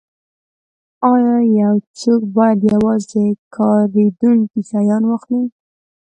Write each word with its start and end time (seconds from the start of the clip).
ایا 1.11 1.37
یو 1.61 1.75
څوک 1.99 2.21
باید 2.35 2.59
یوازې 2.73 3.25
کاریدونکي 3.55 4.61
شیان 4.69 5.03
واخلي 5.07 5.43